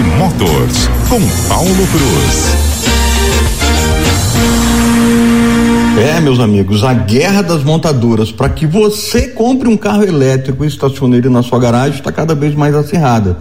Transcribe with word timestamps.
Motors 0.00 0.88
com 1.10 1.20
Paulo 1.48 1.86
Cruz. 1.88 2.56
É, 5.98 6.18
meus 6.20 6.40
amigos, 6.40 6.82
a 6.82 6.94
guerra 6.94 7.42
das 7.42 7.62
montadoras 7.62 8.32
para 8.32 8.48
que 8.48 8.66
você 8.66 9.28
compre 9.28 9.68
um 9.68 9.76
carro 9.76 10.02
elétrico 10.02 10.64
e 10.64 10.68
estacione 10.68 11.18
ele 11.18 11.28
na 11.28 11.42
sua 11.42 11.58
garagem 11.58 11.98
está 11.98 12.10
cada 12.10 12.34
vez 12.34 12.54
mais 12.54 12.74
acirrada. 12.74 13.36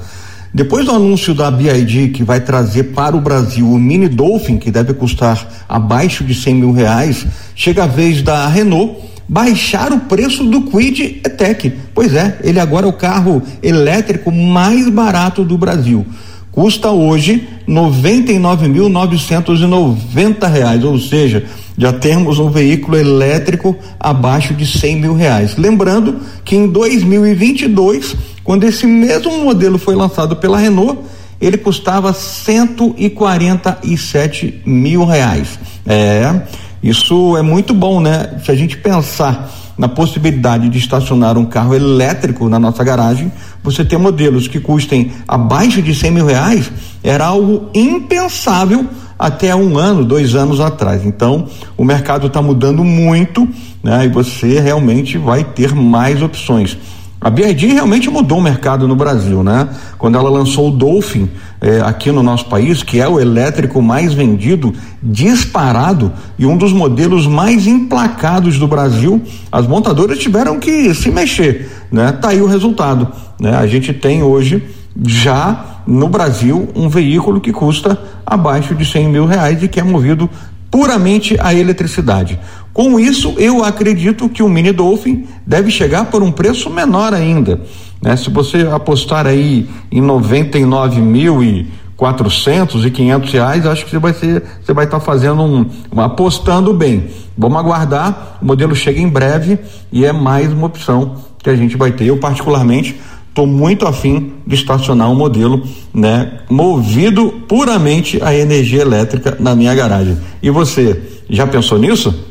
Depois 0.53 0.85
do 0.85 0.91
anúncio 0.91 1.33
da 1.33 1.49
BID 1.49 2.09
que 2.09 2.23
vai 2.23 2.41
trazer 2.41 2.83
para 2.85 3.15
o 3.15 3.21
Brasil 3.21 3.65
o 3.65 3.79
Mini 3.79 4.09
Dolphin, 4.09 4.57
que 4.57 4.69
deve 4.69 4.93
custar 4.93 5.63
abaixo 5.69 6.25
de 6.25 6.35
100 6.35 6.55
mil 6.55 6.73
reais, 6.73 7.25
chega 7.55 7.85
a 7.85 7.87
vez 7.87 8.21
da 8.21 8.45
Renault 8.49 8.97
baixar 9.29 9.93
o 9.93 9.99
preço 10.01 10.43
do 10.43 10.63
Quid 10.63 11.21
E-Tech. 11.25 11.73
Pois 11.95 12.13
é, 12.13 12.37
ele 12.43 12.59
agora 12.59 12.85
é 12.85 12.89
o 12.89 12.93
carro 12.93 13.41
elétrico 13.63 14.29
mais 14.29 14.89
barato 14.89 15.45
do 15.45 15.57
Brasil. 15.57 16.05
Custa 16.51 16.91
hoje 16.91 17.47
99.990 17.67 20.51
reais, 20.51 20.83
ou 20.83 20.99
seja, 20.99 21.45
já 21.77 21.93
temos 21.93 22.39
um 22.39 22.49
veículo 22.49 22.97
elétrico 22.97 23.77
abaixo 23.97 24.53
de 24.53 24.65
100 24.65 24.97
mil 24.97 25.13
reais. 25.13 25.55
Lembrando 25.55 26.19
que 26.43 26.53
em 26.55 26.67
2022, 26.67 28.17
quando 28.43 28.65
esse 28.65 28.85
mesmo 28.85 29.45
modelo 29.45 29.77
foi 29.77 29.95
lançado 29.95 30.35
pela 30.35 30.57
Renault, 30.57 30.99
ele 31.39 31.57
custava 31.57 32.11
147 32.13 34.63
mil 34.65 35.05
reais. 35.05 35.57
É, 35.85 36.41
isso 36.81 37.37
é 37.37 37.41
muito 37.41 37.73
bom, 37.73 37.99
né? 37.99 38.37
Se 38.43 38.51
a 38.51 38.55
gente 38.55 38.77
pensar 38.77 39.51
na 39.77 39.87
possibilidade 39.87 40.69
de 40.69 40.77
estacionar 40.77 41.37
um 41.37 41.45
carro 41.45 41.73
elétrico 41.73 42.49
na 42.49 42.59
nossa 42.59 42.83
garagem, 42.83 43.31
você 43.63 43.85
ter 43.85 43.97
modelos 43.97 44.47
que 44.47 44.59
custem 44.59 45.11
abaixo 45.27 45.81
de 45.81 45.93
100 45.93 46.11
mil 46.11 46.25
reais 46.25 46.71
era 47.03 47.25
algo 47.25 47.69
impensável 47.73 48.85
até 49.17 49.55
um 49.55 49.77
ano, 49.77 50.03
dois 50.03 50.33
anos 50.33 50.59
atrás. 50.59 51.05
Então, 51.05 51.47
o 51.77 51.83
mercado 51.83 52.27
está 52.27 52.41
mudando 52.41 52.83
muito, 52.83 53.47
né? 53.83 54.05
E 54.05 54.09
você 54.09 54.59
realmente 54.59 55.17
vai 55.17 55.43
ter 55.43 55.75
mais 55.75 56.23
opções. 56.23 56.77
A 57.23 57.29
BID 57.29 57.67
realmente 57.67 58.09
mudou 58.09 58.39
o 58.39 58.41
mercado 58.41 58.87
no 58.87 58.95
Brasil, 58.95 59.43
né? 59.43 59.69
Quando 59.99 60.17
ela 60.17 60.27
lançou 60.27 60.69
o 60.69 60.71
Dolphin 60.71 61.29
eh, 61.61 61.79
aqui 61.85 62.11
no 62.11 62.23
nosso 62.23 62.47
país, 62.47 62.81
que 62.81 62.99
é 62.99 63.07
o 63.07 63.19
elétrico 63.19 63.79
mais 63.79 64.11
vendido, 64.11 64.73
disparado 65.03 66.11
e 66.39 66.47
um 66.47 66.57
dos 66.57 66.73
modelos 66.73 67.27
mais 67.27 67.67
emplacados 67.67 68.57
do 68.57 68.67
Brasil, 68.67 69.21
as 69.51 69.67
montadoras 69.67 70.17
tiveram 70.17 70.57
que 70.57 70.95
se 70.95 71.11
mexer, 71.11 71.69
né? 71.91 72.11
Tá 72.11 72.29
aí 72.29 72.41
o 72.41 72.47
resultado, 72.47 73.07
né? 73.39 73.55
A 73.55 73.67
gente 73.67 73.93
tem 73.93 74.23
hoje 74.23 74.63
já 75.05 75.83
no 75.85 76.09
Brasil 76.09 76.69
um 76.75 76.89
veículo 76.89 77.39
que 77.39 77.53
custa 77.53 78.01
abaixo 78.25 78.73
de 78.73 78.83
100 78.83 79.09
mil 79.09 79.27
reais 79.27 79.61
e 79.61 79.67
que 79.67 79.79
é 79.79 79.83
movido 79.83 80.27
puramente 80.71 81.37
a 81.39 81.53
eletricidade. 81.53 82.39
Com 82.73 82.99
isso, 82.99 83.33
eu 83.37 83.63
acredito 83.63 84.29
que 84.29 84.41
o 84.41 84.49
Mini 84.49 84.71
Dolphin 84.71 85.25
deve 85.45 85.69
chegar 85.69 86.05
por 86.05 86.23
um 86.23 86.31
preço 86.31 86.69
menor 86.69 87.13
ainda. 87.13 87.61
Né? 88.01 88.15
Se 88.15 88.29
você 88.29 88.67
apostar 88.71 89.27
aí 89.27 89.69
em 89.91 90.01
99 90.01 91.01
mil 91.01 91.43
e 91.43 91.67
400 91.97 92.85
e 92.85 92.89
500 92.89 93.31
reais, 93.31 93.65
acho 93.65 93.85
que 93.85 93.91
você 93.91 93.99
vai 93.99 94.13
ser, 94.13 94.41
você 94.63 94.73
vai 94.73 94.85
estar 94.85 94.99
tá 94.99 95.05
fazendo 95.05 95.43
um, 95.43 95.69
um, 95.93 96.01
apostando 96.01 96.73
bem. 96.73 97.09
Vamos 97.37 97.59
aguardar, 97.59 98.39
o 98.41 98.45
modelo 98.45 98.73
chega 98.73 98.99
em 98.99 99.07
breve 99.07 99.59
e 99.91 100.03
é 100.05 100.11
mais 100.11 100.51
uma 100.51 100.65
opção 100.65 101.17
que 101.37 101.49
a 101.49 101.55
gente 101.55 101.77
vai 101.77 101.91
ter. 101.91 102.05
Eu 102.05 102.17
particularmente 102.17 102.99
estou 103.29 103.45
muito 103.45 103.85
afim 103.85 104.33
de 104.47 104.55
estacionar 104.55 105.11
um 105.11 105.15
modelo, 105.15 105.61
né, 105.93 106.39
movido 106.49 107.43
puramente 107.47 108.19
a 108.23 108.33
energia 108.33 108.81
elétrica 108.81 109.37
na 109.39 109.55
minha 109.55 109.75
garagem. 109.75 110.17
E 110.41 110.49
você 110.49 110.99
já 111.29 111.45
pensou 111.45 111.77
nisso? 111.77 112.30